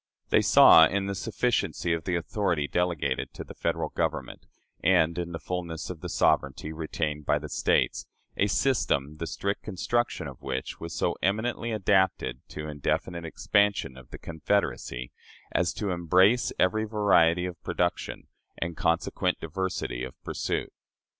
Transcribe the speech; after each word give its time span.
They 0.29 0.41
saw, 0.41 0.87
in 0.87 1.05
the 1.05 1.13
sufficiency 1.13 1.93
of 1.93 2.05
the 2.05 2.15
authority 2.15 2.67
delegated 2.67 3.35
to 3.35 3.43
the 3.43 3.53
Federal 3.53 3.89
Government 3.89 4.47
and 4.83 5.15
in 5.15 5.31
the 5.31 5.37
fullness 5.37 5.91
of 5.91 6.01
the 6.01 6.09
sovereignty 6.09 6.73
retained 6.73 7.27
by 7.27 7.37
the 7.37 7.47
States, 7.47 8.07
a 8.35 8.47
system 8.47 9.17
the 9.17 9.27
strict 9.27 9.61
construction 9.61 10.27
of 10.27 10.41
which 10.41 10.79
was 10.79 10.95
so 10.95 11.17
eminently 11.21 11.71
adapted 11.71 12.39
to 12.49 12.67
indefinite 12.67 13.25
expansion 13.25 13.95
of 13.95 14.09
the 14.09 14.17
confederacy 14.17 15.11
as 15.51 15.71
to 15.73 15.91
embrace 15.91 16.51
every 16.57 16.83
variety 16.85 17.45
of 17.45 17.61
production 17.61 18.27
and 18.57 18.75
consequent 18.75 19.39
diversity 19.39 20.03
of 20.03 20.19
pursuit. 20.23 20.73